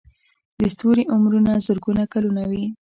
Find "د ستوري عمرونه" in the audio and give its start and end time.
0.59-1.51